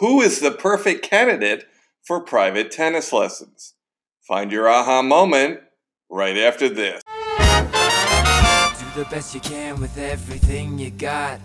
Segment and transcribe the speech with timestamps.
[0.00, 1.66] Who is the perfect candidate
[2.02, 3.74] for private tennis lessons?
[4.26, 5.60] Find your aha moment
[6.08, 7.02] right after this.
[7.04, 11.40] Do the best you can with everything you got.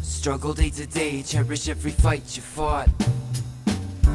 [0.00, 2.88] Struggle day to day, cherish every fight you fought.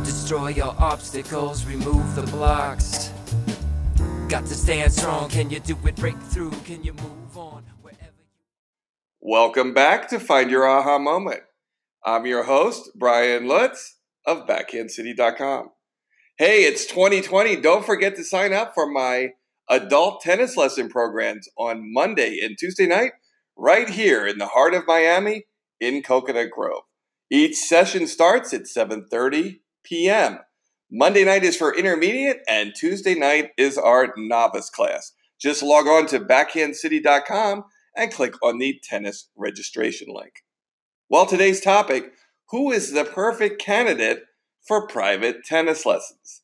[0.04, 3.12] Destroy your obstacles, remove the blocks.
[4.30, 5.96] Got to stand strong, can you do it?
[5.98, 7.64] Break through, can you move on?
[7.82, 11.42] Wherever you Welcome back to Find Your Aha Moment.
[12.05, 15.71] I'm your host, Brian Lutz of BackhandCity.com.
[16.38, 17.57] Hey, it's 2020.
[17.57, 19.34] Don't forget to sign up for my
[19.70, 23.12] adult tennis lesson programs on Monday and Tuesday night,
[23.57, 25.45] right here in the heart of Miami
[25.81, 26.84] in Coconut Grove.
[27.30, 30.40] Each session starts at 7:30 p.m.
[30.90, 35.12] Monday night is for intermediate, and Tuesday night is our novice class.
[35.40, 40.43] Just log on to backhandcity.com and click on the tennis registration link.
[41.12, 42.12] Well, today's topic
[42.49, 44.26] who is the perfect candidate
[44.68, 46.43] for private tennis lessons?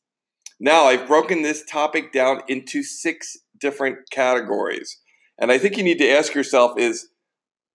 [0.58, 4.98] Now, I've broken this topic down into six different categories.
[5.38, 7.10] And I think you need to ask yourself is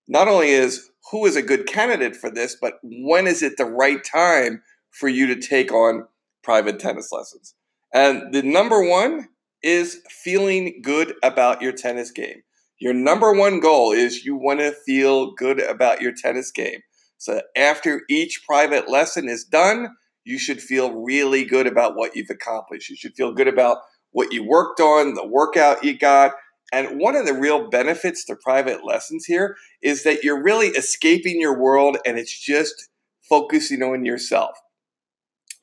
[0.09, 3.63] not only is who is a good candidate for this, but when is it the
[3.63, 6.07] right time for you to take on
[6.43, 7.55] private tennis lessons?
[7.93, 9.29] And the number one
[9.63, 12.43] is feeling good about your tennis game.
[12.81, 16.79] Your number one goal is you want to feel good about your tennis game.
[17.19, 19.89] So after each private lesson is done,
[20.23, 22.89] you should feel really good about what you've accomplished.
[22.89, 23.77] You should feel good about
[24.13, 26.31] what you worked on, the workout you got.
[26.73, 31.39] And one of the real benefits to private lessons here is that you're really escaping
[31.39, 32.89] your world and it's just
[33.29, 34.57] focusing on yourself.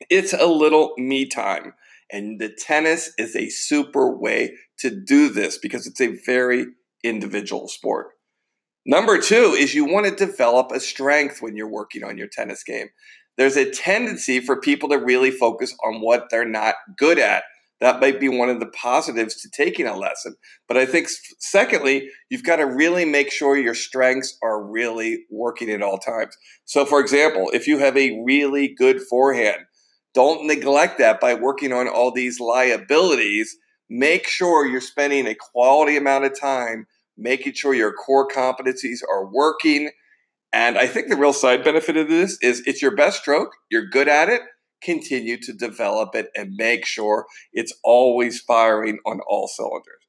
[0.09, 1.73] It's a little me time.
[2.09, 6.65] And the tennis is a super way to do this because it's a very
[7.03, 8.07] individual sport.
[8.85, 12.63] Number two is you want to develop a strength when you're working on your tennis
[12.63, 12.87] game.
[13.37, 17.43] There's a tendency for people to really focus on what they're not good at.
[17.81, 20.35] That might be one of the positives to taking a lesson.
[20.67, 21.07] But I think,
[21.39, 26.35] secondly, you've got to really make sure your strengths are really working at all times.
[26.65, 29.59] So, for example, if you have a really good forehand,
[30.13, 33.55] don't neglect that by working on all these liabilities.
[33.89, 36.87] Make sure you're spending a quality amount of time
[37.19, 39.91] making sure your core competencies are working.
[40.51, 43.87] And I think the real side benefit of this is it's your best stroke, you're
[43.87, 44.41] good at it,
[44.81, 49.99] continue to develop it and make sure it's always firing on all cylinders.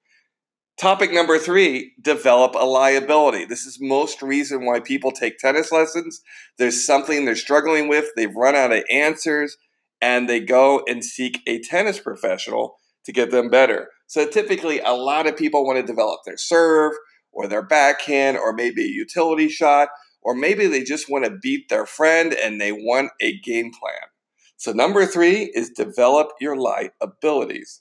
[0.78, 3.44] Topic number three develop a liability.
[3.44, 6.22] This is most reason why people take tennis lessons.
[6.56, 9.58] There's something they're struggling with, they've run out of answers,
[10.00, 13.88] and they go and seek a tennis professional to get them better.
[14.06, 16.92] So typically, a lot of people want to develop their serve
[17.32, 19.88] or their backhand or maybe a utility shot,
[20.22, 24.08] or maybe they just want to beat their friend and they want a game plan.
[24.56, 27.80] So, number three is develop your light abilities.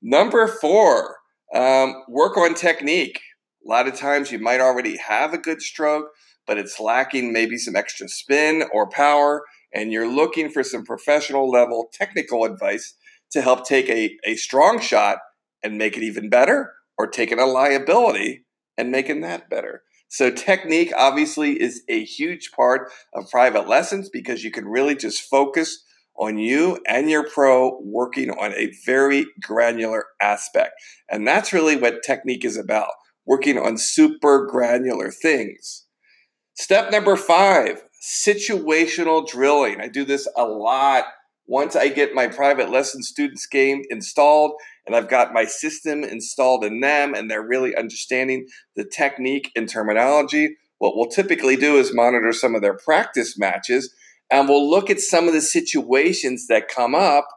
[0.00, 1.16] Number four,
[1.54, 3.20] um, work on technique.
[3.66, 6.06] A lot of times you might already have a good stroke,
[6.46, 9.42] but it's lacking maybe some extra spin or power,
[9.74, 12.94] and you're looking for some professional level technical advice
[13.36, 15.18] to help take a, a strong shot
[15.62, 18.46] and make it even better, or taking a liability
[18.78, 19.82] and making that better.
[20.08, 25.20] So, technique obviously is a huge part of private lessons because you can really just
[25.20, 25.84] focus
[26.18, 30.72] on you and your pro working on a very granular aspect.
[31.10, 32.92] And that's really what technique is about
[33.26, 35.84] working on super granular things.
[36.54, 39.80] Step number five situational drilling.
[39.80, 41.04] I do this a lot
[41.46, 44.52] once I get my private lesson students game installed
[44.86, 49.68] and I've got my system installed in them and they're really understanding the technique and
[49.68, 53.94] terminology, what we'll typically do is monitor some of their practice matches
[54.30, 57.28] and we'll look at some of the situations that come up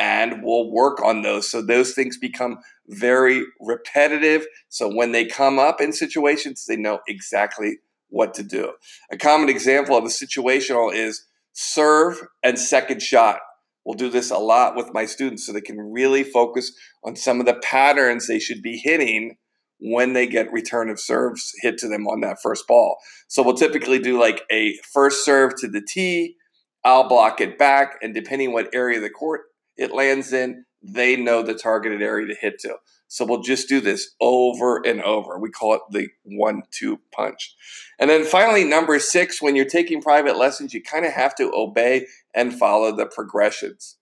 [0.00, 1.48] and we'll work on those.
[1.48, 4.46] So those things become very repetitive.
[4.68, 7.78] So when they come up in situations they know exactly
[8.08, 8.72] what to do.
[9.10, 11.24] A common example of a situational is
[11.54, 13.38] serve and second shot
[13.84, 16.72] we'll do this a lot with my students so they can really focus
[17.04, 19.36] on some of the patterns they should be hitting
[19.78, 22.96] when they get return of serves hit to them on that first ball.
[23.28, 26.36] So we'll typically do like a first serve to the tee,
[26.84, 29.42] I'll block it back, and depending what area of the court
[29.76, 32.76] it lands in, they know the targeted area to hit to.
[33.08, 35.38] So we'll just do this over and over.
[35.38, 37.54] We call it the one two punch.
[37.98, 41.52] And then finally, number six, when you're taking private lessons, you kind of have to
[41.54, 43.96] obey and follow the progressions.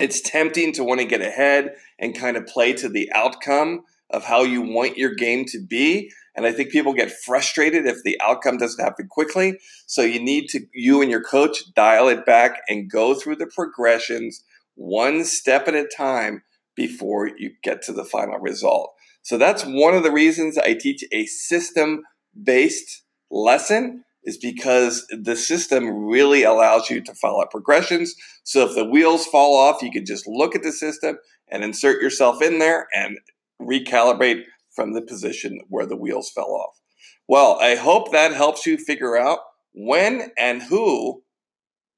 [0.00, 4.24] It's tempting to want to get ahead and kind of play to the outcome, of
[4.24, 6.10] how you want your game to be.
[6.36, 9.58] And I think people get frustrated if the outcome doesn't happen quickly.
[9.86, 13.46] So you need to, you and your coach, dial it back and go through the
[13.46, 14.44] progressions
[14.76, 16.42] one step at a time
[16.76, 18.92] before you get to the final result.
[19.22, 22.02] So that's one of the reasons I teach a system
[22.42, 28.14] based lesson is because the system really allows you to follow progressions.
[28.42, 31.18] So if the wheels fall off, you can just look at the system
[31.48, 33.18] and insert yourself in there and
[33.60, 34.44] recalibrate
[34.74, 36.80] from the position where the wheels fell off.
[37.28, 39.38] Well, I hope that helps you figure out
[39.72, 41.22] when and who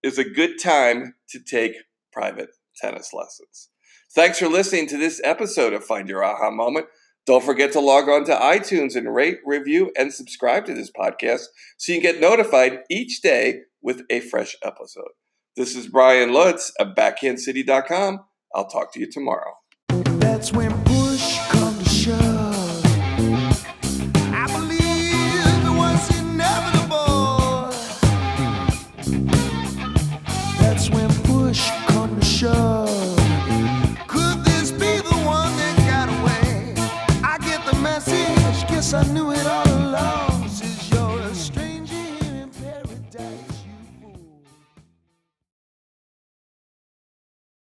[0.02, 1.72] is a good time to take
[2.12, 3.70] private tennis lessons.
[4.14, 6.86] Thanks for listening to this episode of Find Your Aha Moment.
[7.26, 11.46] Don't forget to log on to iTunes and rate, review, and subscribe to this podcast
[11.76, 15.10] so you can get notified each day with a fresh episode.
[15.56, 18.20] This is Brian Lutz of BackhandCity.com.
[18.54, 19.54] I'll talk to you tomorrow.
[19.88, 20.85] That's when